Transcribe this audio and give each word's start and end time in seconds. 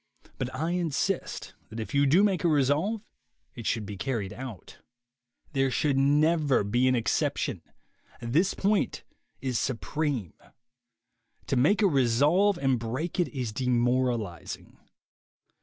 But 0.39 0.49
I 0.55 0.71
insist 0.71 1.53
that 1.69 1.79
if 1.79 1.93
you 1.93 2.07
do 2.07 2.23
make 2.23 2.43
a 2.43 2.47
resolve 2.47 3.03
it 3.53 3.67
should 3.67 3.85
be 3.85 3.97
carried 3.97 4.33
out. 4.33 4.79
There 5.53 5.69
should 5.69 5.95
be 5.95 6.01
never 6.01 6.61
an 6.61 6.95
excep 6.95 7.37
tion. 7.37 7.61
This 8.19 8.55
point 8.55 9.03
is 9.41 9.59
supreme. 9.59 10.33
To 11.45 11.55
make 11.55 11.83
a 11.83 11.87
resolve 11.87 12.57
and 12.57 12.79
break 12.79 13.19
it 13.19 13.27
is 13.27 13.51
demoralizing. 13.53 14.79